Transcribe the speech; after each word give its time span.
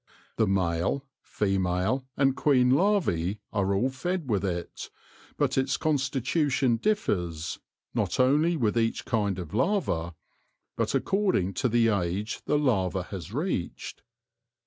The 0.37 0.47
male, 0.47 1.05
female, 1.21 2.07
and 2.17 2.35
queen 2.35 2.71
larvae 2.71 3.39
are 3.53 3.71
all 3.75 3.91
fed 3.91 4.27
with 4.31 4.43
it, 4.43 4.89
but 5.37 5.59
its 5.59 5.77
constitution 5.77 6.77
differs, 6.77 7.59
not 7.93 8.19
only 8.19 8.57
with 8.57 8.79
each 8.79 9.05
kind 9.05 9.37
of 9.37 9.53
larva, 9.53 10.15
but 10.75 10.95
according 10.95 11.53
to 11.53 11.69
the 11.69 11.89
age 11.89 12.41
the 12.45 12.57
larva 12.57 13.03
has 13.11 13.31
reached. 13.31 14.01